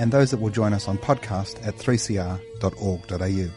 [0.00, 3.50] and those that will join us on podcast at 3cr.org.au.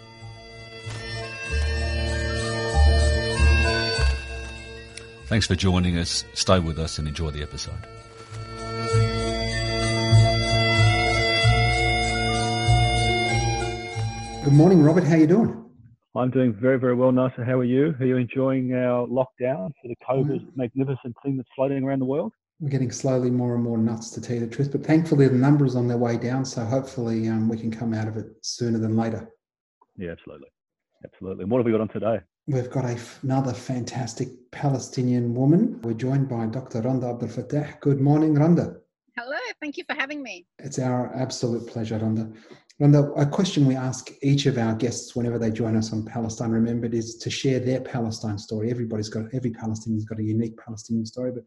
[5.28, 6.26] Thanks for joining us.
[6.34, 7.80] Stay with us and enjoy the episode.
[14.44, 15.06] Good morning, Robert.
[15.06, 15.64] How are you doing?
[16.14, 17.46] I'm doing very, very well, Nasser.
[17.46, 17.96] How are you?
[18.02, 20.58] Are you enjoying our lockdown for the COVID mm.
[20.58, 22.34] magnificent thing that's floating around the world?
[22.64, 25.36] We're getting slowly more and more nuts to tell you the truth, but thankfully the
[25.36, 28.80] numbers on their way down, so hopefully um, we can come out of it sooner
[28.80, 29.30] than later.
[29.98, 30.48] Yeah, absolutely,
[31.04, 31.44] absolutely.
[31.44, 32.22] And what have we got on today?
[32.48, 35.82] We've got a, another fantastic Palestinian woman.
[35.82, 36.80] We're joined by Dr.
[36.80, 37.82] Randa Abdel Fattah.
[37.82, 38.78] Good morning, Randa.
[39.18, 40.46] Hello, thank you for having me.
[40.60, 42.32] It's our absolute pleasure, Randa.
[42.80, 46.52] Randa, a question we ask each of our guests whenever they join us on Palestine
[46.52, 48.72] Remembered is to share their Palestine story.
[48.72, 51.44] Everybody's got, every Palestinian's got a unique Palestinian story, but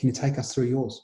[0.00, 1.02] can you take us through yours?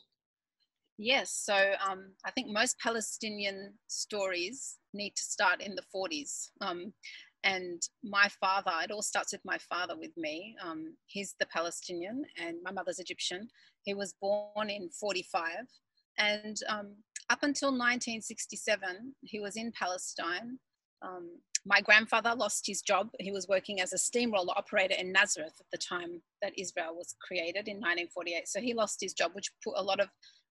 [0.96, 6.48] Yes, so um, I think most Palestinian stories need to start in the 40s.
[6.62, 6.94] Um,
[7.44, 10.56] and my father, it all starts with my father with me.
[10.64, 13.48] Um, he's the Palestinian and my mother's Egyptian.
[13.82, 15.66] He was born in 45.
[16.16, 16.94] And um,
[17.28, 20.58] up until 1967, he was in Palestine.
[21.66, 23.10] My grandfather lost his job.
[23.18, 27.16] He was working as a steamroller operator in Nazareth at the time that Israel was
[27.26, 28.46] created in 1948.
[28.46, 30.08] So he lost his job, which put a lot of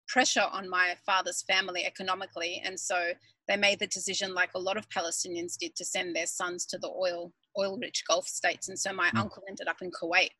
[0.08, 2.62] pressure on my father's family economically.
[2.64, 3.12] And so
[3.48, 6.78] they made the decision, like a lot of Palestinians did, to send their sons to
[6.78, 8.68] the oil oil rich Gulf states.
[8.68, 9.18] And so my mm.
[9.18, 10.30] uncle ended up in Kuwait.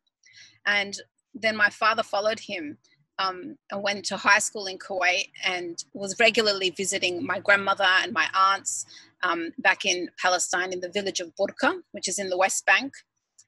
[0.67, 0.95] And
[1.33, 2.77] then my father followed him
[3.19, 8.13] um, and went to high school in Kuwait and was regularly visiting my grandmother and
[8.13, 8.85] my aunts
[9.23, 12.93] um, back in Palestine in the village of Burqa, which is in the West Bank.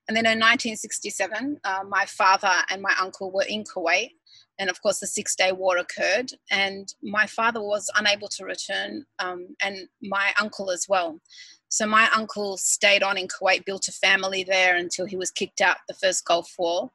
[0.07, 4.09] And then in 1967, uh, my father and my uncle were in Kuwait.
[4.57, 9.05] And of course, the Six Day War occurred, and my father was unable to return,
[9.19, 11.21] um, and my uncle as well.
[11.69, 15.61] So, my uncle stayed on in Kuwait, built a family there until he was kicked
[15.61, 16.91] out the first Gulf War.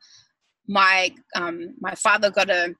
[0.68, 2.74] My, um, my father got a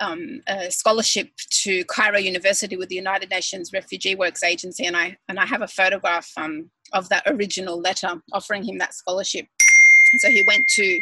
[0.00, 1.30] um, a scholarship
[1.62, 5.62] to Cairo University with the United Nations Refugee Works Agency, and I and I have
[5.62, 9.46] a photograph um, of that original letter offering him that scholarship.
[10.12, 11.00] And so he went to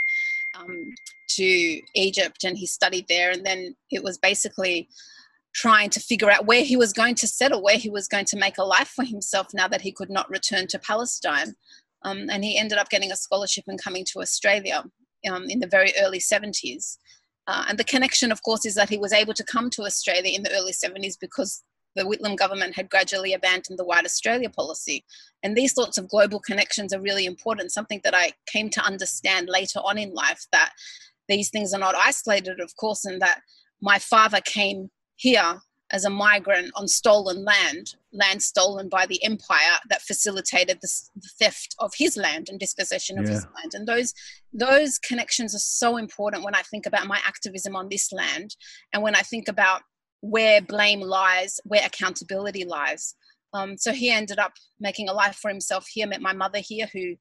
[0.59, 0.95] um,
[1.31, 4.89] to Egypt and he studied there, and then it was basically
[5.55, 8.37] trying to figure out where he was going to settle, where he was going to
[8.37, 11.55] make a life for himself now that he could not return to Palestine.
[12.03, 14.85] Um, and he ended up getting a scholarship and coming to Australia
[15.29, 16.99] um, in the very early 70s.
[17.49, 20.33] Uh, and the connection, of course, is that he was able to come to Australia
[20.35, 21.65] in the early 70s because
[21.97, 25.05] the Whitlam government had gradually abandoned the White Australia policy.
[25.43, 29.49] And these sorts of global connections are really important, something that I came to understand
[29.49, 30.73] later on in life that
[31.27, 33.41] these things are not isolated, of course, and that
[33.81, 35.61] my father came here
[35.91, 41.29] as a migrant on stolen land, land stolen by the empire that facilitated the, the
[41.39, 43.33] theft of his land and dispossession of yeah.
[43.33, 43.75] his land.
[43.75, 44.13] And those
[44.53, 48.57] those connections are so important when I think about my activism on this land,
[48.93, 49.83] and when I think about
[50.21, 53.15] where blame lies, where accountability lies.
[53.55, 56.07] Um, so he ended up making a life for himself here.
[56.07, 57.17] Met my mother here, who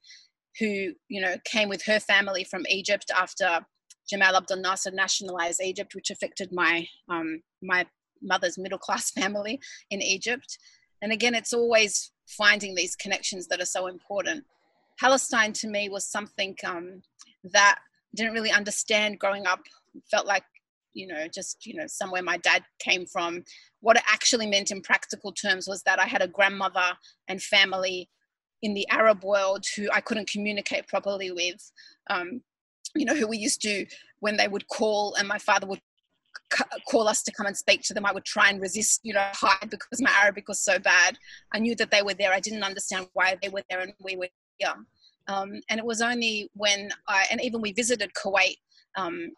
[0.58, 3.64] who you know came with her family from Egypt after
[4.08, 7.86] Jamal Abdel Nasser nationalized Egypt, which affected my um, my
[8.22, 10.58] mother's middle class family in Egypt.
[11.02, 14.44] And again, it's always finding these connections that are so important.
[14.98, 17.02] Palestine to me was something um,
[17.44, 17.78] that
[18.14, 19.60] didn't really understand growing up.
[20.10, 20.44] Felt like,
[20.92, 23.44] you know, just, you know, somewhere my dad came from.
[23.80, 26.96] What it actually meant in practical terms was that I had a grandmother
[27.28, 28.08] and family
[28.62, 31.72] in the Arab world who I couldn't communicate properly with.
[32.10, 32.42] Um,
[32.94, 33.86] you know, who we used to,
[34.20, 35.80] when they would call and my father would
[36.90, 38.06] call us to come and speak to them.
[38.06, 41.18] I would try and resist, you know, hide because my Arabic was so bad.
[41.52, 42.32] I knew that they were there.
[42.32, 44.74] I didn't understand why they were there and we were here.
[45.28, 48.56] Um, and it was only when I, and even we visited Kuwait
[48.96, 49.30] um,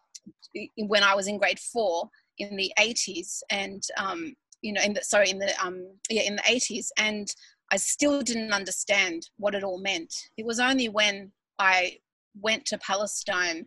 [0.77, 5.03] when I was in grade four in the 80s and, um, you know, in the,
[5.03, 6.87] sorry, in the, um, yeah, in the 80s.
[6.97, 7.27] And
[7.71, 10.13] I still didn't understand what it all meant.
[10.37, 11.97] It was only when I
[12.39, 13.65] went to Palestine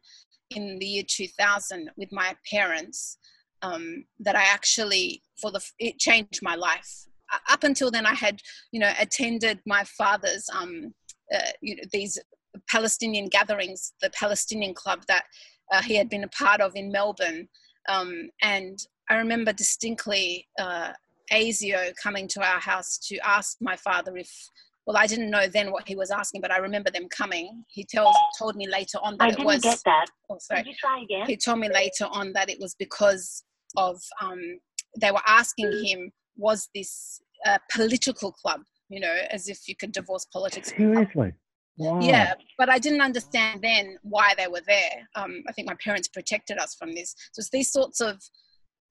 [0.57, 3.19] in the year 2000 with my parents
[3.63, 7.07] um, that I actually, for the, it changed my life.
[7.51, 8.41] up until then, I had,
[8.73, 10.95] you know, attended my father's, um,
[11.35, 12.19] uh, you know, these
[12.69, 15.25] Palestinian gatherings, the Palestinian club that
[15.73, 17.49] uh, he had been a part of in Melbourne.
[17.89, 18.79] Um, and
[19.09, 20.93] I remember distinctly uh,
[21.33, 24.31] ASIO coming to our house to ask my father if,
[24.87, 27.65] well, I didn't know then what he was asking, but I remember them coming.
[27.69, 29.63] He tells, told me later on that I it didn't was.
[29.63, 30.07] get that.
[30.29, 30.61] Oh, sorry.
[30.61, 31.27] Could you try again?
[31.27, 33.45] He told me later on that it was because
[33.77, 34.41] of um,
[35.01, 38.61] they were asking him, was this a political club?
[38.91, 40.71] You know, as if you could divorce politics.
[40.71, 40.95] from.
[40.95, 41.33] Seriously.
[41.77, 42.01] Wow.
[42.01, 45.09] Yeah, but I didn't understand then why they were there.
[45.17, 47.17] Um, I think my parents protected us from this.
[47.33, 48.23] So it's these sorts of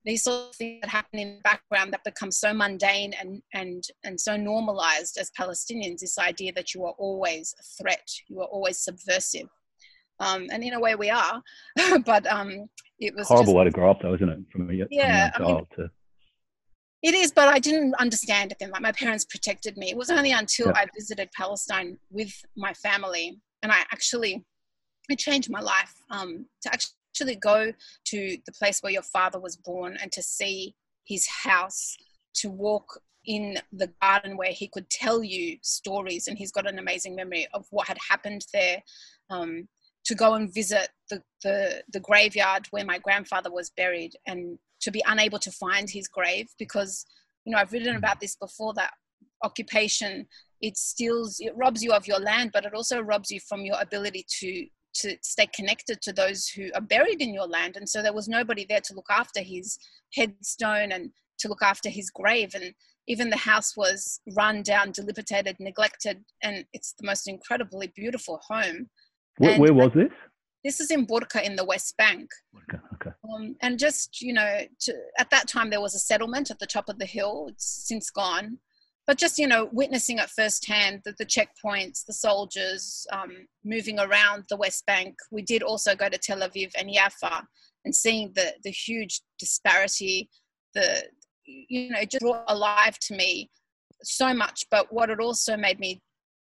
[0.05, 3.83] these sort of things that happen in the background that become so mundane and and
[4.03, 5.99] and so normalized as Palestinians.
[5.99, 9.47] This idea that you are always a threat, you are always subversive,
[10.19, 11.41] um, and in a way we are.
[12.05, 12.67] but um,
[12.99, 14.39] it was Horrible just- way to grow up, though, isn't it?
[14.51, 15.89] From a, from Yeah, young I mean- child to.
[17.01, 18.69] It is, but I didn't understand it then.
[18.71, 19.89] Like my parents protected me.
[19.89, 20.73] It was only until Yeah.
[20.77, 24.45] I visited Palestine with my family, and I actually,
[25.09, 25.93] it changed my life.
[26.09, 26.93] Um, to actually
[27.41, 27.73] go
[28.05, 30.75] to the place where your father was born and to see
[31.05, 31.95] his house,
[32.35, 36.79] to walk in the garden where he could tell you stories, and he's got an
[36.79, 38.83] amazing memory of what had happened there.
[39.29, 39.67] Um,
[40.05, 44.91] to go and visit the, the, the graveyard where my grandfather was buried and to
[44.91, 47.05] be unable to find his grave because
[47.45, 48.91] you know i've written about this before that
[49.43, 50.27] occupation
[50.61, 53.79] it steals it robs you of your land but it also robs you from your
[53.81, 58.01] ability to to stay connected to those who are buried in your land and so
[58.01, 59.77] there was nobody there to look after his
[60.13, 62.73] headstone and to look after his grave and
[63.07, 68.89] even the house was run down dilapidated neglected and it's the most incredibly beautiful home
[69.37, 70.11] Where, where was this?
[70.63, 72.29] this is in Burqa in the West Bank
[72.69, 72.81] Okay.
[72.93, 73.11] okay.
[73.33, 76.67] um, and just you know to, at that time there was a settlement at the
[76.67, 78.57] top of the hill it's since gone
[79.05, 83.31] but just you know witnessing it firsthand the, the checkpoints the soldiers um,
[83.63, 85.15] moving around the west bank.
[85.31, 87.47] We did also go to tel aviv and jaffa
[87.85, 90.29] and seeing the the huge disparity
[90.73, 91.03] the
[91.45, 93.49] you know it just brought alive to me
[94.03, 94.65] so much.
[94.69, 96.01] But what it also made me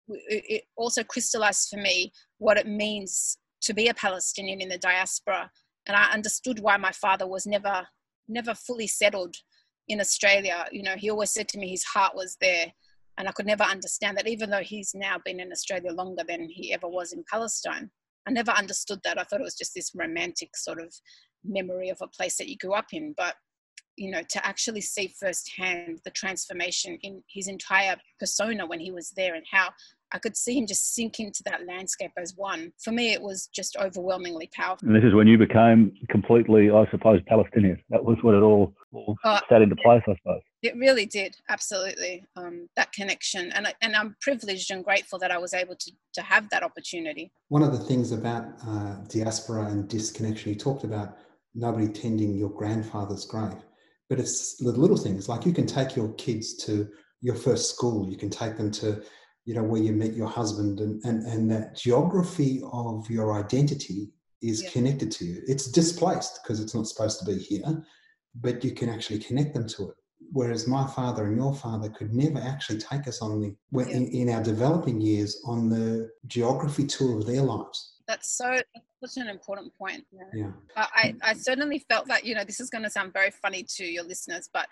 [0.08, 5.52] it also crystallized for me what it means to be a palestinian in the diaspora.
[5.88, 7.88] And I understood why my father was never
[8.28, 9.36] never fully settled
[9.90, 10.66] in Australia.
[10.72, 12.72] You know, he always said to me his heart was there,
[13.18, 14.28] and I could never understand that.
[14.28, 17.90] Even though he's now been in Australia longer than he ever was in Palestine,
[18.28, 19.20] I never understood that.
[19.20, 20.94] I thought it was just this romantic sort of
[21.44, 23.36] memory of a place that you grew up in, but
[23.98, 29.12] you know, to actually see firsthand the transformation in his entire persona when he was
[29.18, 29.70] there and how
[30.12, 32.74] I could see him just sink into that landscape as one.
[32.84, 34.88] For me, it was just overwhelmingly powerful.
[34.88, 37.82] And this is when you became completely, I suppose, Palestinian.
[37.90, 40.42] That was when it all, all Uh, sat into place, I suppose.
[40.62, 42.26] It really did, absolutely.
[42.36, 45.92] Um, that connection, and I- and I'm privileged and grateful that I was able to
[46.14, 47.32] to have that opportunity.
[47.50, 51.16] One of the things about uh, diaspora and disconnection, you talked about
[51.54, 53.62] nobody tending your grandfather's grave,
[54.10, 56.90] but it's the little things like you can take your kids to
[57.22, 59.04] your first school, you can take them to,
[59.46, 64.12] you know, where you met your husband, and and, and that geography of your identity
[64.42, 64.70] is Yeah.
[64.72, 65.42] connected to you.
[65.48, 67.84] It's displaced because it's not supposed to be here,
[68.36, 69.96] but you can actually connect them to it.
[70.32, 73.88] Whereas my father and your father could never actually take us on the Yeah.
[73.88, 77.96] in, in our developing years on the geography tour of their lives.
[78.08, 78.48] That's so
[79.02, 80.06] that's such an important point.
[80.12, 80.24] Yeah.
[80.34, 80.52] Yeah.
[80.76, 83.64] I, I I certainly felt that you know this is going to sound very funny
[83.78, 84.68] to your listeners, but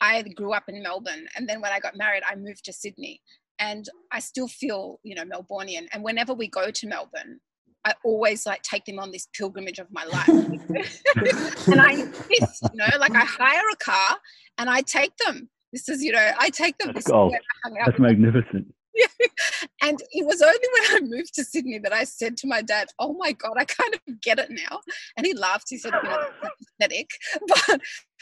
[0.00, 3.20] I grew up in Melbourne, and then when I got married, I moved to Sydney,
[3.58, 5.86] and I still feel you know Melbourneian.
[5.92, 7.40] And whenever we go to Melbourne,
[7.84, 10.28] I always like take them on this pilgrimage of my life,
[11.68, 14.16] and I insist, you know, like I hire a car
[14.58, 15.48] and I take them.
[15.72, 16.88] This is you know I take them.
[16.88, 17.32] That's This gold.
[17.32, 18.74] where I hung out That's magnificent.
[19.82, 22.88] and it was only when I moved to Sydney that I said to my dad,
[22.98, 24.80] "Oh my God, I kind of get it now."
[25.16, 25.66] And he laughed.
[25.68, 27.10] He said, "You know, that's pathetic."
[27.68, 27.80] But,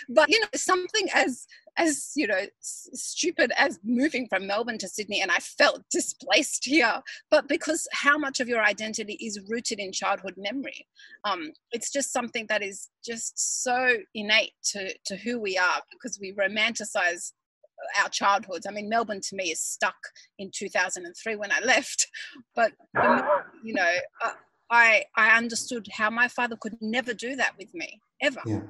[0.09, 1.47] but you know, something as
[1.79, 6.65] as you know s- stupid as moving from Melbourne to Sydney, and I felt displaced
[6.65, 7.01] here.
[7.31, 10.87] But because how much of your identity is rooted in childhood memory,
[11.25, 16.19] um, it's just something that is just so innate to to who we are because
[16.21, 17.33] we romanticize
[18.03, 18.67] our childhoods.
[18.67, 19.97] I mean, Melbourne to me is stuck
[20.39, 22.07] in 2003 when I left,
[22.55, 22.73] but
[23.63, 23.93] you know,
[24.71, 28.41] I I understood how my father could never do that with me ever.
[28.47, 28.61] Yeah.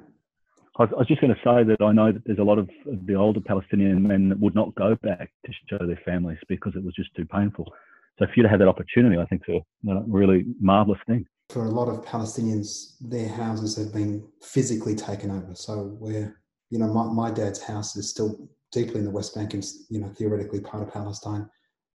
[0.78, 2.58] I was, I was just going to say that I know that there's a lot
[2.58, 6.74] of the older Palestinian men that would not go back to show their families because
[6.76, 7.72] it was just too painful.
[8.18, 11.26] So for you to have that opportunity, I think it's a really marvelous thing.
[11.50, 15.54] For a lot of Palestinians, their houses have been physically taken over.
[15.54, 16.40] So where,
[16.70, 20.00] you know, my, my dad's house is still deeply in the West Bank and you
[20.00, 21.48] know theoretically part of Palestine.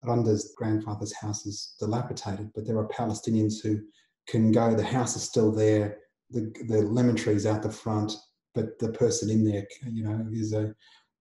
[0.04, 3.80] Randa's grandfather's house is dilapidated, but there are Palestinians who
[4.26, 4.74] can go.
[4.74, 5.98] The house is still there.
[6.30, 8.12] The the lemon tree's out the front,
[8.54, 10.74] but the person in there, you know, is a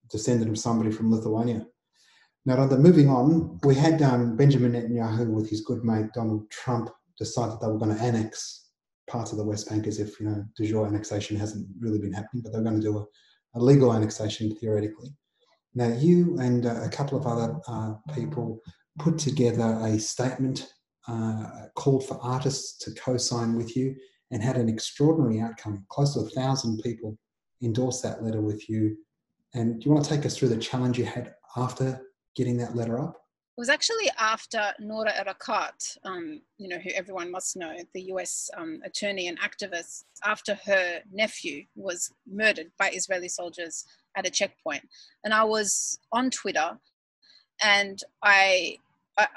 [0.10, 1.66] descendant of somebody from Lithuania.
[2.46, 6.90] Now, Randa, moving on, we had um, Benjamin Netanyahu with his good mate Donald Trump
[7.18, 8.70] decide that they were going to annex
[9.08, 12.14] parts of the West Bank as if, you know, de jure annexation hasn't really been
[12.14, 13.06] happening, but they're going to do a,
[13.56, 15.10] a legal annexation theoretically.
[15.76, 18.62] Now, you and uh, a couple of other uh, people
[18.98, 20.74] put together a statement,
[21.08, 23.96] uh, called for artists to co sign with you,
[24.32, 25.86] and had an extraordinary outcome.
[25.90, 27.18] Close to a thousand people
[27.62, 28.98] endorsed that letter with you.
[29.54, 32.02] And do you want to take us through the challenge you had after
[32.36, 33.16] getting that letter up?
[33.58, 38.50] It was actually after Noura Erakat, um, you know, who everyone must know, the US
[38.56, 43.84] um, attorney and activist, after her nephew was murdered by Israeli soldiers
[44.16, 44.88] at a checkpoint.
[45.26, 46.80] And I was on Twitter
[47.62, 48.78] and I,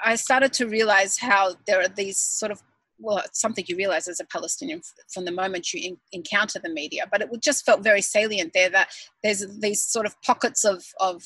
[0.01, 2.61] I started to realize how there are these sort of
[3.03, 4.81] well, it's something you realize as a Palestinian
[5.13, 8.69] from the moment you in, encounter the media, but it just felt very salient there
[8.69, 8.89] that
[9.23, 11.21] there's these sort of pockets of, of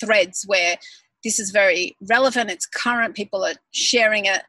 [0.00, 0.76] threads where
[1.22, 4.42] this is very relevant, it's current, people are sharing it.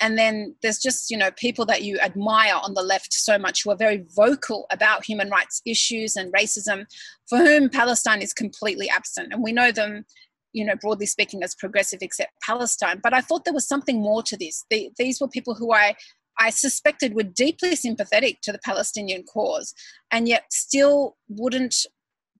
[0.00, 3.62] And then there's just, you know, people that you admire on the left so much
[3.62, 6.86] who are very vocal about human rights issues and racism,
[7.28, 9.32] for whom Palestine is completely absent.
[9.32, 10.04] And we know them,
[10.52, 13.00] you know, broadly speaking, as progressive except Palestine.
[13.02, 14.64] But I thought there was something more to this.
[14.70, 15.94] They, these were people who I
[16.38, 19.74] I suspected were deeply sympathetic to the Palestinian cause
[20.10, 21.86] and yet still wouldn't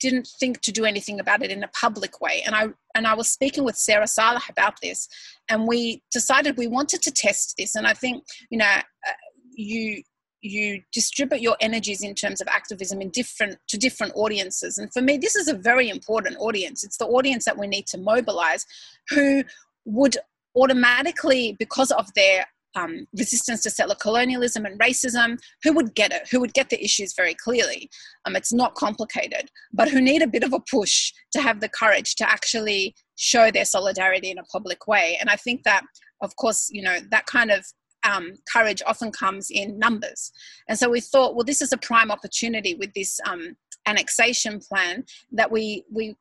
[0.01, 2.43] didn't think to do anything about it in a public way.
[2.45, 5.09] And I and I was speaking with Sara Saleh about this,
[5.49, 7.75] and we decided we wanted to test this.
[7.75, 9.13] And I think you know uh,
[9.55, 10.03] you
[10.43, 15.01] you distribute your energies in terms of activism in different to different audiences and for
[15.01, 18.67] me this is a very important audience it's the audience that we need to mobilize
[19.09, 19.43] who
[19.85, 20.17] would
[20.55, 22.45] automatically because of their
[22.75, 26.83] um, resistance to settler colonialism and racism, who would get it, who would get the
[26.83, 27.91] issues very clearly.
[28.25, 31.69] Um, it's not complicated, but who need a bit of a push to have the
[31.69, 35.17] courage to actually show their solidarity in a public way.
[35.21, 35.83] And I think that,
[36.23, 37.67] of course, you know, that kind of
[38.05, 40.33] um, courage often comes in numbers.
[40.69, 43.57] And so we thought, well, this is a prime opportunity with this um,
[43.87, 46.17] annexation plan that we, we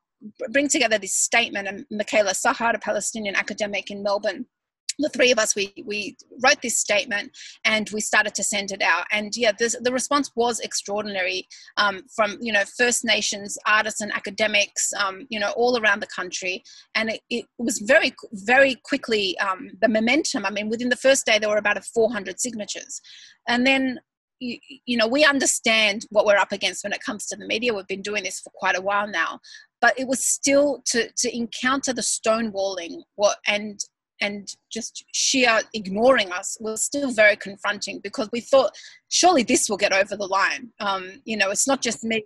[0.50, 1.68] bring together this statement.
[1.68, 4.46] And Micaela Sahhar, a Palestinian academic in Melbourne,
[5.02, 7.32] the three of us we we wrote this statement
[7.66, 9.06] and we started to send it out.
[9.12, 14.12] And yeah this, the response was extraordinary um, from you know first nations artists and
[14.14, 16.64] academics um, you know all around the country.
[16.96, 20.46] And it, it was very very quickly um, the momentum.
[20.46, 23.02] I mean within the first day there were about 400 signatures.
[23.48, 24.00] And then
[24.42, 27.74] you, you know we understand what we're up against when it comes to the media.
[27.74, 29.40] We've been doing this for quite a while now.
[29.80, 33.80] But it was still to to encounter the stonewalling what and
[34.22, 38.72] and just sheer ignoring us was still very confronting because we thought
[39.10, 40.70] surely this will get over the line.
[40.80, 42.24] Um, you know it's not just me.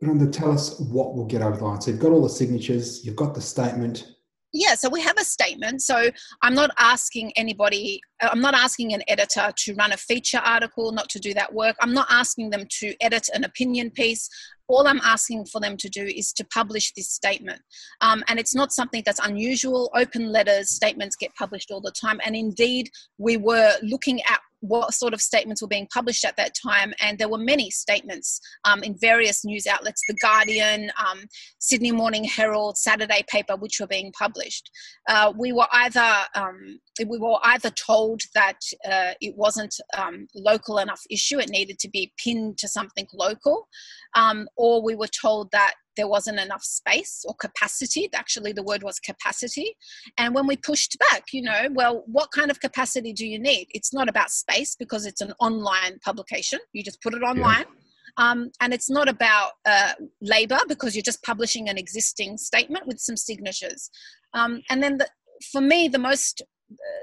[0.00, 1.80] Randa, tell us what will get over the line.
[1.80, 4.14] So you've got all the signatures you've got the statement
[4.54, 6.08] yeah so we have a statement so
[6.42, 11.08] i'm not asking anybody i'm not asking an editor to run a feature article not
[11.10, 14.30] to do that work i'm not asking them to edit an opinion piece
[14.68, 17.60] all I'm asking for them to do is to publish this statement.
[18.00, 19.90] Um, and it's not something that's unusual.
[19.94, 22.20] Open letters, statements get published all the time.
[22.24, 26.52] And indeed, we were looking at what sort of statements were being published at that
[26.54, 26.94] time.
[27.00, 31.24] And there were many statements um, in various news outlets The Guardian, um,
[31.58, 34.70] Sydney Morning Herald, Saturday paper, which were being published.
[35.08, 38.58] Uh, we were either um, we were either told that
[38.90, 43.68] uh, it wasn't um, local enough issue, it needed to be pinned to something local,
[44.14, 48.08] um, or we were told that there wasn't enough space or capacity.
[48.14, 49.76] Actually, the word was capacity.
[50.18, 53.68] And when we pushed back, you know, well, what kind of capacity do you need?
[53.70, 56.58] It's not about space because it's an online publication.
[56.72, 57.64] You just put it online.
[57.68, 57.80] Yeah.
[58.16, 63.00] Um, and it's not about uh, labor because you're just publishing an existing statement with
[63.00, 63.90] some signatures.
[64.34, 65.08] Um, and then the,
[65.50, 66.42] for me, the most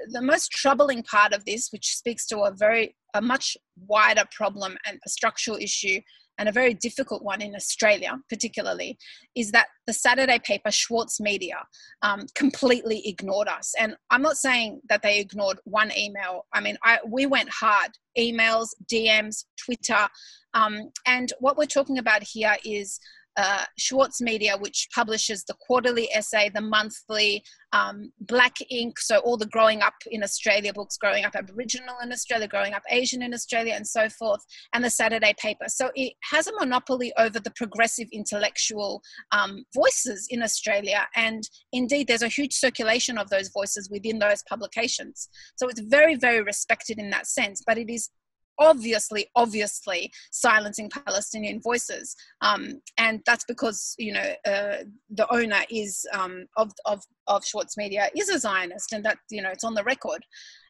[0.08, 3.56] the most troubling part of this, which speaks to a very a much
[3.86, 6.00] wider problem and a structural issue
[6.38, 8.98] and a very difficult one in Australia, particularly,
[9.34, 11.56] is that the Saturday paper Schwartz Media
[12.02, 13.72] um, completely ignored us.
[13.78, 16.46] And I'm not saying that they ignored one email.
[16.52, 20.08] I mean, I, we went hard emails, DMs, Twitter.
[20.54, 22.98] Um, and what we're talking about here is
[23.36, 29.36] uh, Schwartz Media, which publishes the quarterly essay, the monthly, um, Black Inc, so all
[29.36, 33.32] the growing up in Australia books, growing up Aboriginal in Australia, growing up Asian in
[33.32, 35.64] Australia, and so forth, and the Saturday paper.
[35.68, 41.06] So it has a monopoly over the progressive intellectual um, voices in Australia.
[41.16, 45.28] And indeed, there's a huge circulation of those voices within those publications.
[45.56, 48.10] So it's very, very respected in that sense, but it is
[48.58, 54.78] obviously, obviously silencing Palestinian voices, um, and that's because you know uh,
[55.10, 59.42] the owner is um, of of of Schwartz Media is a Zionist, and that you
[59.42, 60.24] know it's on the record,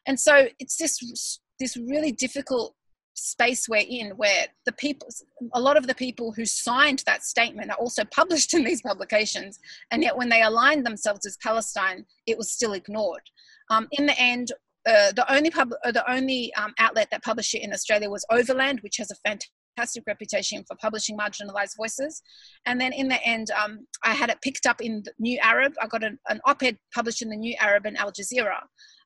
[0.05, 2.75] and so it's this this really difficult
[3.15, 5.07] space we're in where the people
[5.53, 9.59] a lot of the people who signed that statement are also published in these publications.
[9.91, 13.21] And yet when they aligned themselves with palestine it was still ignored.
[13.69, 14.51] Um, in the end
[14.85, 18.25] uh, the only pub- uh, the only um, outlet that published it in Australia was
[18.29, 22.21] Overland, which has a fantastic reputation for publishing marginalized voices.
[22.65, 25.73] And then in the end, um, I had it picked up in the New Arab.
[25.81, 28.59] I got an, an op-ed published in the New Arab and Al Jazeera.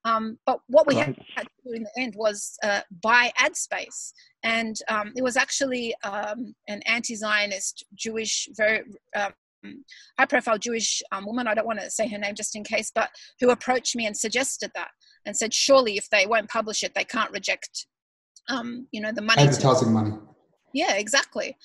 [0.05, 1.17] Um, but what we right.
[1.36, 4.13] had to do in the end was uh, buy ad space.
[4.43, 8.84] And um, it was actually um, an anti-Zionist Jewish, very
[9.15, 9.34] um,
[10.17, 12.91] high profile Jewish um, woman, I don't want to say her name just in case,
[12.93, 14.89] but who approached me and suggested that
[15.27, 17.86] and said, surely if they won't publish it, they can't reject,
[18.50, 19.43] um, you know, the money.
[19.43, 20.13] Advertising to- money.
[20.74, 21.55] Yeah, exactly.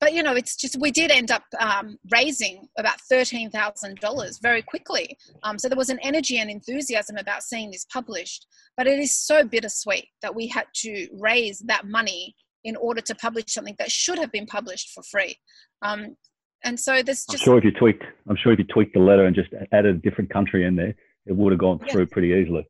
[0.00, 5.16] But, you know, it's just, we did end up um, raising about $13,000 very quickly.
[5.44, 8.46] Um, so there was an energy and enthusiasm about seeing this published.
[8.76, 13.14] But it is so bittersweet that we had to raise that money in order to
[13.14, 15.36] publish something that should have been published for free.
[15.82, 16.16] Um,
[16.64, 17.42] and so there's just.
[17.42, 19.96] I'm sure if you tweaked, I'm sure if you tweaked the letter and just added
[19.96, 20.94] a different country in there,
[21.26, 21.92] it would have gone yeah.
[21.92, 22.66] through pretty easily.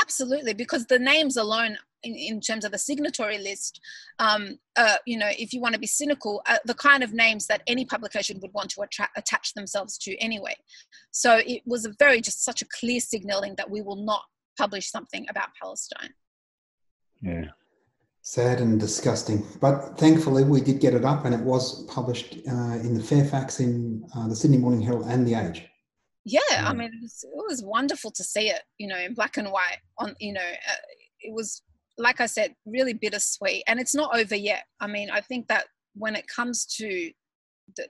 [0.00, 3.80] Absolutely, because the names alone, in, in terms of the signatory list,
[4.18, 7.46] um, uh, you know, if you want to be cynical, uh, the kind of names
[7.46, 10.54] that any publication would want to attra- attach themselves to anyway.
[11.10, 14.22] So it was a very just such a clear signaling that we will not
[14.58, 16.14] publish something about Palestine.
[17.20, 17.46] Yeah
[18.26, 19.46] sad and disgusting.
[19.60, 23.60] But thankfully, we did get it up, and it was published uh, in the Fairfax,
[23.60, 25.68] in uh, the Sydney Morning Herald, and the Age.
[26.28, 29.36] Yeah, I mean, it was, it was, wonderful to see it, you know, in black
[29.36, 29.78] and white.
[29.98, 30.74] On you know, uh,
[31.20, 31.62] it was
[31.98, 34.64] like I said, really bittersweet, and it's not over yet.
[34.80, 37.12] I mean, I think that when it comes to
[37.76, 37.86] the,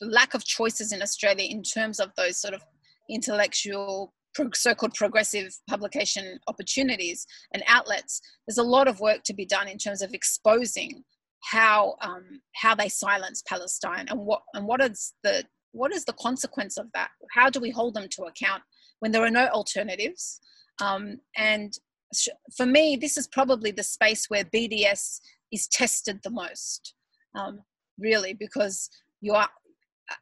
[0.00, 2.62] the lack of choices in Australia in terms of those sort of
[3.10, 4.14] intellectual
[4.54, 9.76] so-called progressive publication opportunities and outlets, there's a lot of work to be done in
[9.76, 11.04] terms of exposing
[11.50, 15.44] how um, how they silence Palestine and what and what is the
[15.74, 17.08] what is the consequence of that?
[17.32, 18.62] How do we hold them to account
[19.00, 20.40] when there are no alternatives?
[20.80, 21.72] Um, and
[22.56, 25.20] for me, this is probably the space where BDS
[25.52, 26.94] is tested the most,
[27.34, 27.60] um,
[27.98, 28.88] really, because
[29.20, 29.48] you are.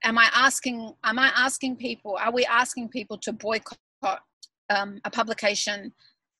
[0.04, 0.94] Am I asking?
[1.04, 2.16] Am I asking people?
[2.20, 3.78] Are we asking people to boycott
[4.70, 5.92] um, a publication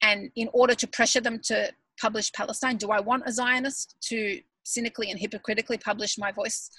[0.02, 4.40] and in order to pressure them to publish Palestine, do I want a Zionist to
[4.64, 6.70] cynically and hypocritically publish my voice?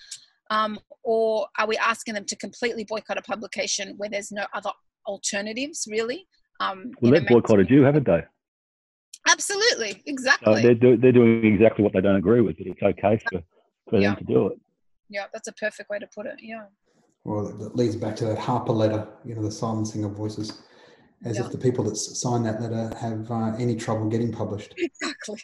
[0.53, 4.69] Um, or are we asking them to completely boycott a publication where there's no other
[5.07, 6.27] alternatives, really?
[6.59, 8.23] Um, well, they've boycotted you, haven't they?
[9.27, 10.55] Absolutely, exactly.
[10.55, 13.41] So they're, do, they're doing exactly what they don't agree with, but it's okay for,
[13.89, 14.09] for yeah.
[14.09, 14.59] them to do it.
[15.09, 16.35] Yeah, that's a perfect way to put it.
[16.41, 16.65] Yeah.
[17.23, 20.61] Well, that leads back to that Harper letter, you know, the silencing of voices
[21.25, 21.45] as yeah.
[21.45, 24.75] if the people that sign that letter have uh, any trouble getting published.
[24.77, 25.41] Exactly.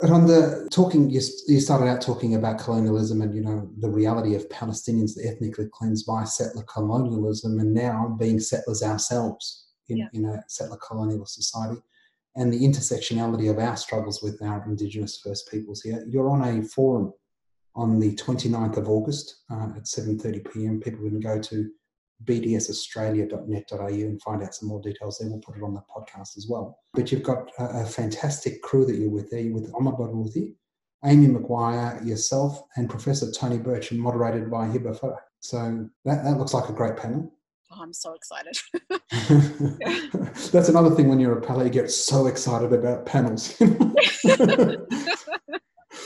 [0.00, 3.90] But on the talking, you, you started out talking about colonialism and you know the
[3.90, 10.08] reality of Palestinians ethnically cleansed by settler colonialism, and now being settlers ourselves in, yeah.
[10.14, 11.80] in a settler colonial society,
[12.36, 16.02] and the intersectionality of our struggles with our Indigenous First Peoples here.
[16.08, 17.12] You're on a forum
[17.74, 20.80] on the 29th of August uh, at 7:30 p.m.
[20.80, 21.70] People can go to
[22.24, 25.28] bdsaustralia.net.au and find out some more details there.
[25.28, 26.78] We'll put it on the podcast as well.
[26.94, 29.40] But you've got a, a fantastic crew that you're with there.
[29.40, 30.54] You're with Omar Barghouti,
[31.04, 35.16] Amy McQuire, yourself, and Professor Tony Birch, and moderated by Hiba Farah.
[35.40, 37.32] So that, that looks like a great panel.
[37.72, 38.58] Oh, I'm so excited.
[40.50, 43.56] That's another thing when you're a pally, you get so excited about panels.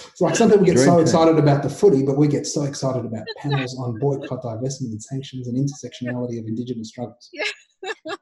[0.08, 3.04] It's like some people get so excited about the footy, but we get so excited
[3.04, 7.30] about panels on boycott, divestment, and sanctions and intersectionality of Indigenous struggles.
[7.32, 8.14] Yeah.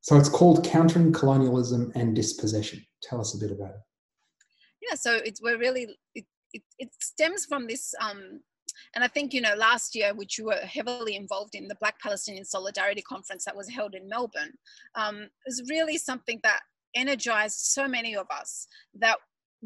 [0.00, 2.84] so it's called Countering Colonialism and Dispossession.
[3.02, 3.80] Tell us a bit about it.
[4.88, 8.40] Yeah, so it's we're really it, it, it stems from this um,
[8.94, 12.00] and I think, you know, last year, which you were heavily involved in, the Black
[12.00, 14.52] Palestinian Solidarity Conference that was held in Melbourne,
[14.94, 16.60] um, was really something that
[16.94, 19.18] energized so many of us that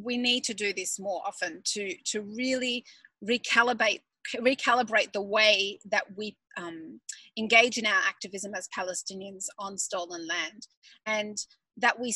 [0.02, 2.84] we need to do this more often to to really
[3.24, 4.00] recalibrate
[4.36, 7.00] recalibrate the way that we um,
[7.38, 10.66] engage in our activism as Palestinians on stolen land,
[11.06, 11.38] and
[11.76, 12.14] that we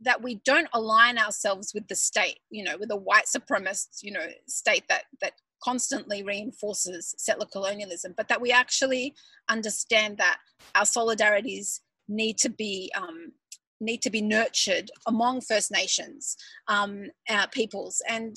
[0.00, 4.12] that we don't align ourselves with the state, you know, with a white supremacist, you
[4.12, 9.14] know, state that that constantly reinforces settler colonialism, but that we actually
[9.48, 10.38] understand that
[10.74, 13.32] our solidarities need to be um,
[13.84, 16.36] need to be nurtured among First Nations
[16.68, 18.36] um, uh, peoples, and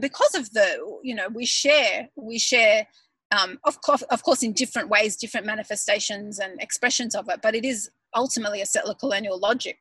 [0.00, 2.86] because of the you know we share we share
[3.30, 7.54] um, of course of course in different ways, different manifestations and expressions of it, but
[7.54, 9.78] it is ultimately a settler colonial logic.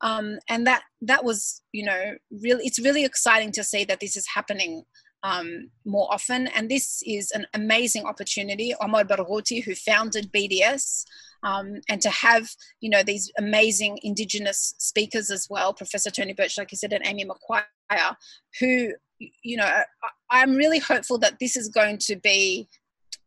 [0.00, 4.16] Um, and that that was you know really it's really exciting to see that this
[4.16, 4.84] is happening
[5.22, 6.48] um, more often.
[6.48, 8.74] And this is an amazing opportunity.
[8.80, 11.04] Omar Barghouti, who founded BDS,
[11.44, 12.48] um, and to have
[12.80, 17.06] you know these amazing Indigenous speakers as well, Professor Tony Birch, like you said, and
[17.06, 18.16] Amy McQuire,
[18.60, 18.92] who
[19.42, 19.82] you know
[20.30, 22.68] I'm really hopeful that this is going to be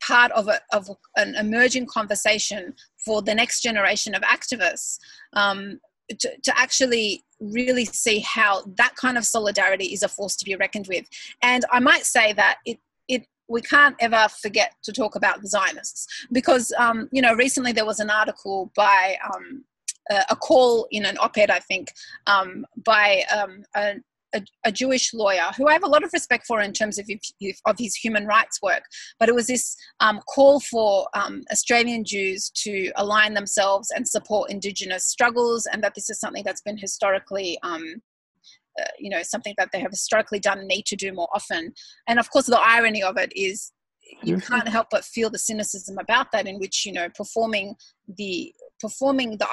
[0.06, 4.98] part of, a, of an emerging conversation for the next generation of activists
[5.34, 10.46] um, to, to actually really see how that kind of solidarity is a force to
[10.46, 11.06] be reckoned with.
[11.42, 15.48] And I might say that it, it we can't ever forget to talk about the
[15.48, 19.64] Zionists because, um, you know, recently there was an article by um,
[20.30, 21.92] a call in an op-ed, I think,
[22.28, 23.96] um, by um, a,
[24.36, 27.08] a, a, Jewish lawyer who I have a lot of respect for in terms of
[27.08, 28.84] his, of his human rights work.
[29.20, 34.52] But it was this um, call for um, Australian Jews to align themselves and support
[34.52, 37.58] Indigenous struggles, and that this is something that's been historically.
[37.64, 38.02] Um,
[38.78, 41.72] uh, you know, something that they have historically done and need to do more often.
[42.08, 43.72] And of course, the irony of it is
[44.24, 47.76] you can't help but feel the cynicism about that in which you know performing
[48.18, 49.48] the performing the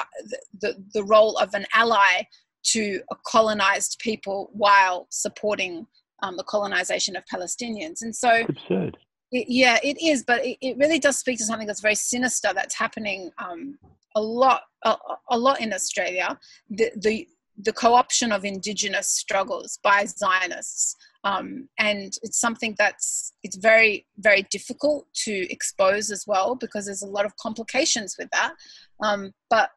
[0.60, 2.22] the, the role of an ally
[2.64, 5.86] to a colonized people while supporting
[6.22, 8.02] um, the colonization of Palestinians.
[8.02, 8.96] And so, absurd.
[9.32, 12.52] It, yeah, it is, but it, it, really does speak to something that's very sinister
[12.54, 13.78] that's happening um,
[14.14, 14.94] a lot, a,
[15.30, 16.38] a, lot in Australia.
[16.70, 23.56] The, the the co-option of indigenous struggles by Zionists, um, and it's something that's it's
[23.56, 28.54] very very difficult to expose as well because there's a lot of complications with that.
[29.02, 29.70] Um, but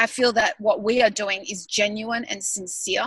[0.00, 3.04] I feel that what we are doing is genuine and sincere.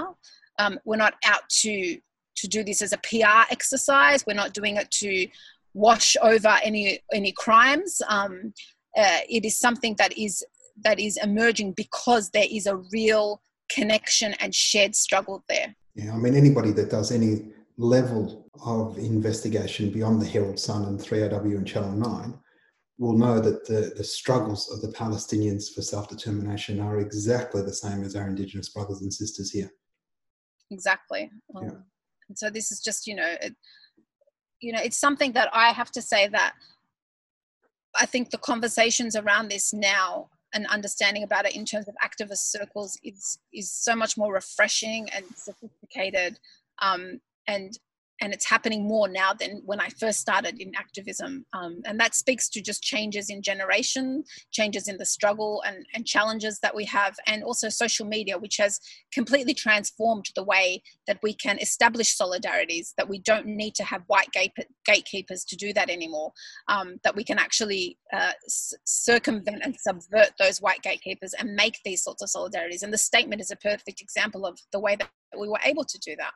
[0.60, 1.98] Um, we're not out to
[2.36, 4.26] to do this as a PR exercise.
[4.28, 5.28] We're not doing it to
[5.74, 8.00] wash over any any crimes.
[8.08, 8.54] Um,
[8.96, 10.46] uh, it is something that is
[10.84, 15.76] that is emerging because there is a real connection and shared struggle there.
[15.96, 21.00] Yeah, I mean anybody that does any level of investigation beyond the Herald Sun and
[21.00, 22.34] 3AW and Channel 9
[22.98, 27.74] will know that the, the struggles of the Palestinians for self determination are exactly the
[27.74, 29.72] same as our Indigenous brothers and sisters here.
[30.72, 31.30] Exactly.
[31.56, 31.72] Um, yeah.
[32.30, 33.56] And so this is just, you know, it,
[34.62, 36.54] you know, it's something that I have to say that
[38.00, 42.50] I think the conversations around this now and understanding about it in terms of activist
[42.50, 46.40] circles is is so much more refreshing and sophisticated
[46.82, 47.78] um, and
[48.24, 51.46] and it's happening more now than when I first started in activism.
[51.52, 56.06] Um, and that speaks to just changes in generation, changes in the struggle and, and
[56.06, 58.80] challenges that we have, and also social media, which has
[59.14, 64.04] completely transformed the way that we can establish solidarities, that we don't need to have
[64.08, 64.54] white gate,
[64.86, 66.32] gatekeepers to do that anymore,
[66.70, 72.02] um, that we can actually uh, circumvent and subvert those white gatekeepers and make these
[72.02, 72.84] sorts of solidarities.
[72.84, 76.00] And the statement is a perfect example of the way that we were able to
[76.00, 76.32] do that.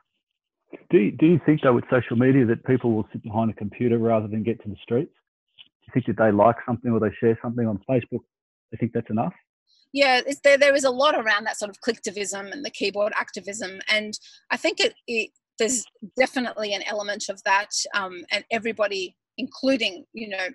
[0.90, 3.54] Do you, do you think though with social media that people will sit behind a
[3.54, 5.12] computer rather than get to the streets?
[5.56, 8.20] Do you think that they like something or they share something on Facebook?
[8.70, 9.32] They think that's enough?
[9.92, 13.80] Yeah, there there is a lot around that sort of clicktivism and the keyboard activism,
[13.90, 14.12] and
[14.50, 15.84] I think it, it there's
[16.18, 20.48] definitely an element of that, um, and everybody, including you know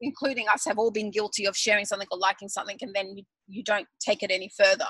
[0.00, 3.24] including us, have all been guilty of sharing something or liking something, and then you,
[3.48, 4.86] you don't take it any further.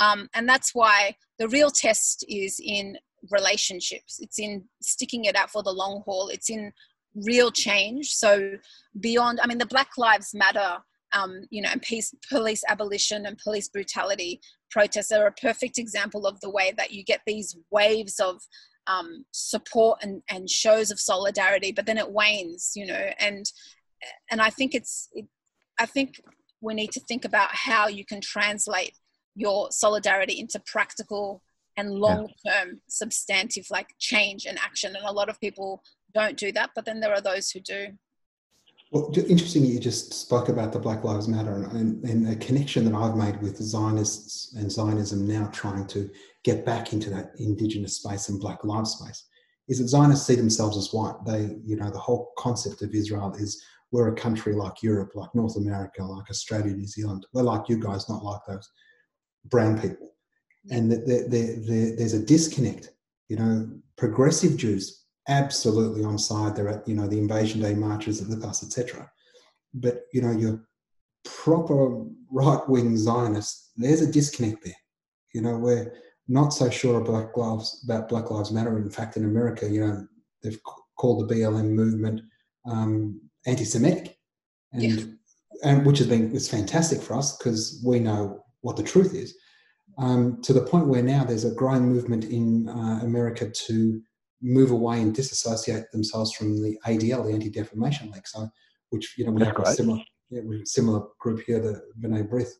[0.00, 2.96] Um, and that's why the real test is in
[3.30, 4.18] relationships.
[4.20, 6.28] It's in sticking it out for the long haul.
[6.28, 6.72] It's in
[7.14, 8.10] real change.
[8.14, 8.52] So
[8.98, 10.78] beyond i mean the black lives matter
[11.12, 16.24] um, you know and peace, police abolition and police brutality protests are a perfect example
[16.24, 18.40] of the way that you get these waves of
[18.86, 23.46] um, support and, and shows of solidarity but then it wanes you know and
[24.30, 25.26] and i think it's it,
[25.78, 26.20] i think
[26.60, 28.94] we need to think about how you can translate
[29.34, 31.42] your solidarity into practical
[31.80, 32.74] and long term yeah.
[32.88, 34.94] substantive like change and action.
[34.94, 35.82] And a lot of people
[36.14, 37.88] don't do that, but then there are those who do.
[38.92, 42.94] Well, interesting you just spoke about the Black Lives Matter and, and, a connection that
[42.94, 46.10] I've made with Zionists and Zionism now trying to
[46.42, 49.28] get back into that Indigenous space and Black Lives space
[49.68, 51.14] is that Zionists see themselves as white.
[51.24, 53.62] They, you know, the whole concept of Israel is
[53.92, 57.26] we're a country like Europe, like North America, like Australia, New Zealand.
[57.32, 58.68] We're like you guys, not like those
[59.44, 60.10] brown people.
[60.70, 62.92] And the, there's a disconnect.
[63.28, 66.56] You know, progressive Jews absolutely on side.
[66.56, 69.10] They're at you know the Invasion Day marches the us, etc.
[69.74, 70.64] But you know your
[71.24, 74.74] proper right wing Zionists, there's a disconnect there.
[75.34, 75.92] You know, we're
[76.28, 78.76] not so sure about Black Lives about Black Lives Matter.
[78.78, 80.06] In fact, in America, you know,
[80.42, 80.58] they've
[80.96, 82.20] called the BLM movement
[82.66, 84.16] um, anti-Semitic,
[84.72, 85.04] and yeah.
[85.64, 89.36] and which has been it's fantastic for us because we know what the truth is.
[90.00, 94.00] Um, to the point where now there's a growing movement in uh, America to
[94.40, 98.26] move away and disassociate themselves from the ADL, the Anti Defamation League.
[98.26, 98.48] So,
[98.88, 102.52] which you know we That's have a similar, yeah, similar group here, the B'nai B'rith,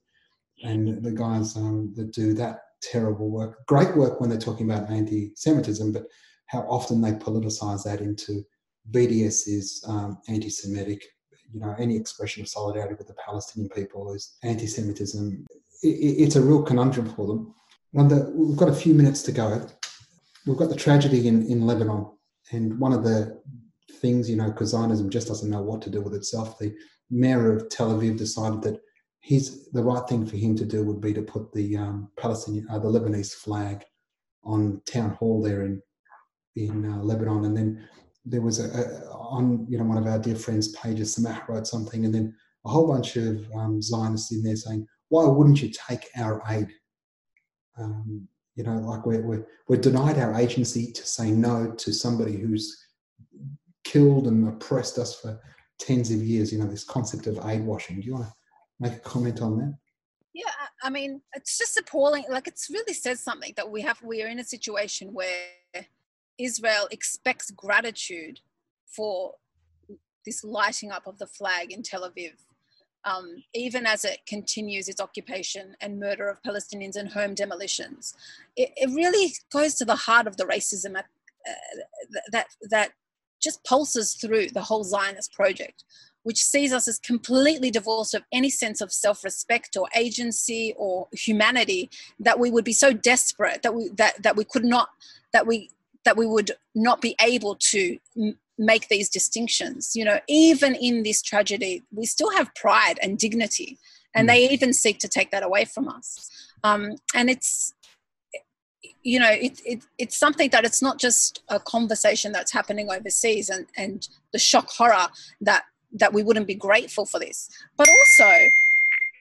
[0.62, 3.66] and the guys um, that do that terrible work.
[3.66, 6.06] Great work when they're talking about anti-Semitism, but
[6.46, 8.42] how often they politicize that into
[8.90, 11.02] BDS is um, anti-Semitic.
[11.52, 15.46] You know, any expression of solidarity with the Palestinian people is anti-Semitism.
[15.82, 17.54] It, it's a real conundrum for them.
[17.92, 19.66] The, we've got a few minutes to go
[20.46, 22.10] we've got the tragedy in, in Lebanon.
[22.52, 23.40] And one of the
[24.00, 26.74] things, you know, because Zionism just doesn't know what to do with itself, the
[27.10, 28.80] mayor of Tel Aviv decided that
[29.20, 32.66] he's the right thing for him to do would be to put the um, Palestinian,
[32.70, 33.84] uh, the Lebanese flag
[34.42, 35.82] on town hall there in
[36.56, 37.44] in uh, Lebanon.
[37.44, 37.88] And then
[38.24, 41.66] there was a, a, on you know one of our dear friends' pages, Samah wrote
[41.66, 45.70] something, and then a whole bunch of um, Zionists in there saying, "Why wouldn't you
[45.70, 46.68] take our aid?"
[47.78, 52.36] Um, you know, like we're, we're, we're denied our agency to say no to somebody
[52.36, 52.86] who's
[53.84, 55.40] killed and oppressed us for
[55.78, 56.52] tens of years.
[56.52, 58.00] You know, this concept of aid washing.
[58.00, 58.34] Do you want to
[58.80, 59.78] make a comment on that?
[60.32, 62.24] Yeah, I mean, it's just appalling.
[62.30, 64.02] Like, it's really says something that we have.
[64.02, 65.86] We are in a situation where
[66.38, 68.40] Israel expects gratitude
[68.86, 69.34] for
[70.24, 72.32] this lighting up of the flag in Tel Aviv
[73.04, 78.14] um, even as it continues its occupation and murder of Palestinians and home demolitions.
[78.56, 81.06] It, it really goes to the heart of the racism at,
[81.48, 82.92] uh, that, that
[83.42, 85.84] just pulses through the whole Zionist project,
[86.24, 91.90] which sees us as completely divorced of any sense of self-respect or agency or humanity
[92.18, 94.90] that we would be so desperate that we that, that we could not
[95.32, 95.70] that we
[96.04, 97.98] that we would not be able to
[98.60, 99.96] make these distinctions.
[99.96, 103.78] You know, even in this tragedy, we still have pride and dignity,
[104.14, 104.32] and mm.
[104.32, 106.30] they even seek to take that away from us.
[106.62, 107.72] Um, and it's,
[109.02, 113.48] you know, it, it, it's something that it's not just a conversation that's happening overseas
[113.48, 115.08] and, and the shock horror
[115.40, 118.32] that that we wouldn't be grateful for this, but also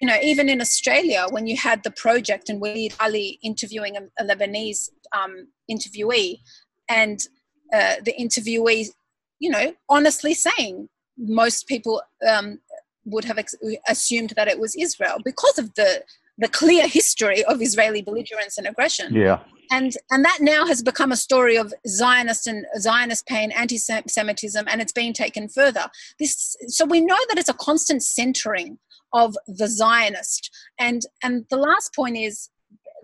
[0.02, 4.04] you know, even in Australia, when you had the project and Waleed Aly interviewing a,
[4.18, 6.40] a Lebanese um, interviewee,
[6.88, 7.28] and
[7.74, 8.88] uh, the interviewee
[9.40, 12.60] you know, honestly saying most people um,
[13.06, 13.56] would have ex-
[13.88, 16.04] assumed that it was Israel because of the
[16.38, 19.14] the clear history of Israeli belligerence and aggression.
[19.14, 19.40] Yeah.
[19.72, 24.82] And and that now has become a story of Zionist and Zionist pain, anti-Semitism, and
[24.82, 25.88] it's being taken further.
[26.18, 28.80] This so we know that it's a constant centering
[29.14, 30.50] of the Zionist.
[30.80, 32.50] And and the last point is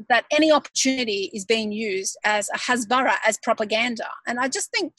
[0.10, 4.08] that any opportunity is being used as a hasbara, as propaganda.
[4.28, 4.94] And I just think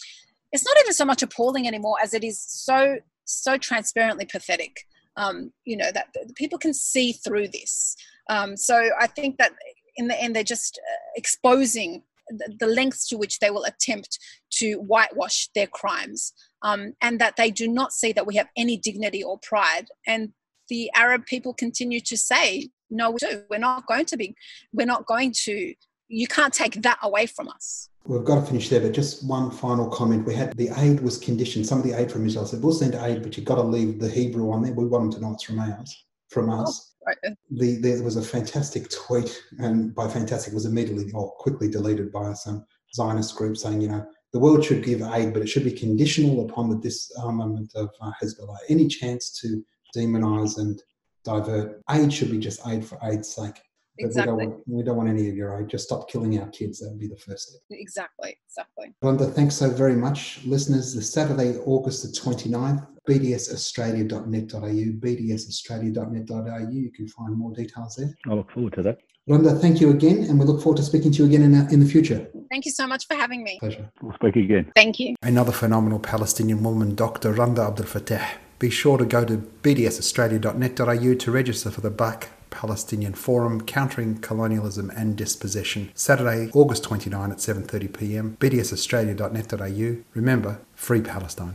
[0.56, 4.86] it's not even so much appalling anymore as it is so so transparently pathetic.
[5.18, 7.94] Um, you know that, people can see through this.
[8.28, 9.52] Um, so i think that
[9.96, 14.18] in the end they're just uh, exposing the, the, lengths to which they will attempt
[14.58, 16.32] to whitewash their crimes.
[16.62, 19.86] Um, and that they do not see that we have any dignity or pride.
[20.08, 20.32] And
[20.68, 23.44] the arab people continue to say no we do.
[23.50, 24.34] We're not going to be
[24.72, 25.74] we're not going to
[26.08, 29.50] you can't take that away from us We've got to finish there, but just one
[29.50, 30.26] final comment.
[30.26, 31.66] We had the aid was conditioned.
[31.66, 33.98] Some of the aid from Israel said, "We'll send aid, but you've got to leave
[33.98, 34.72] the Hebrew on there.
[34.72, 36.94] We want them to know it's from ours." From us.
[37.02, 37.36] Oh, right.
[37.50, 42.32] the, there was a fantastic tweet, and by fantastic was immediately or quickly deleted by
[42.32, 45.72] some Zionist group saying, you know, the world should give aid, but it should be
[45.72, 48.58] conditional upon the disarmament of uh, Hezbollah.
[48.68, 49.64] Any chance to
[49.96, 50.82] demonize and
[51.24, 53.60] divert aid should be just aid for aid's sake.
[53.98, 54.32] Exactly.
[54.32, 55.68] We don't, want, we don't want any of your aid.
[55.68, 56.80] Just stop killing our kids.
[56.80, 57.60] That would be the first step.
[57.70, 58.38] Exactly.
[58.48, 58.94] Exactly.
[59.02, 60.40] Randa, thanks so very much.
[60.44, 66.70] Listeners, the Saturday, August the 29th, bdsaustralia.net.au, bdsaustralia.net.au.
[66.70, 68.14] You can find more details there.
[68.28, 68.98] I look forward to that.
[69.28, 71.68] Randa, thank you again, and we look forward to speaking to you again in, uh,
[71.72, 72.28] in the future.
[72.48, 73.58] Thank you so much for having me.
[73.58, 73.90] Pleasure.
[74.00, 74.70] We'll speak again.
[74.76, 75.16] Thank you.
[75.22, 77.32] Another phenomenal Palestinian woman, Dr.
[77.32, 78.24] Randa Abdel Fattah.
[78.60, 84.90] Be sure to go to bdsaustralia.net.au to register for the Black Palestinian Forum Countering Colonialism
[84.96, 90.02] and Dispossession, Saturday, August 29 at 7.30pm, bdsaustralia.net.au.
[90.14, 91.54] Remember, free Palestine.